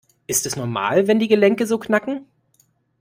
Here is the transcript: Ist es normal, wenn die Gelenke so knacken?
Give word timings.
Ist 0.25 0.47
es 0.47 0.55
normal, 0.55 1.05
wenn 1.07 1.19
die 1.19 1.27
Gelenke 1.27 1.67
so 1.67 1.77
knacken? 1.77 2.25